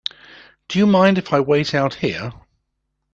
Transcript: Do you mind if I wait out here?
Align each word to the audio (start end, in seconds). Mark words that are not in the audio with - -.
Do 0.67 0.79
you 0.79 0.87
mind 0.87 1.19
if 1.19 1.31
I 1.31 1.41
wait 1.41 1.75
out 1.75 1.93
here? 1.93 2.33